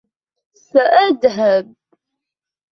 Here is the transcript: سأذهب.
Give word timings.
سأذهب. 0.53 1.75